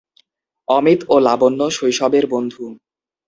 অমিত 0.67 0.99
ও 1.09 1.15
লাবণ্য 1.27 1.61
শৈশবের 1.69 2.25
বন্ধু। 2.33 2.63